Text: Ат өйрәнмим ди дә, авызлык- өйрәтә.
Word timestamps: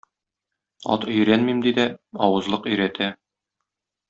Ат 0.95 1.05
өйрәнмим 1.11 1.61
ди 1.67 1.75
дә, 1.81 1.85
авызлык- 2.29 2.67
өйрәтә. 2.73 3.13